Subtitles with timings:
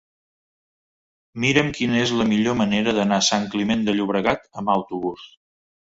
[1.43, 5.33] Mira'm quina és la millor manera d'anar a Sant Climent de Llobregat amb autobús.